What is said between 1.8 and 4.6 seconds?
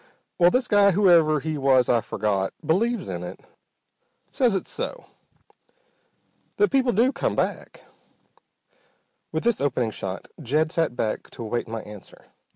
I've forgot, believes in it. Says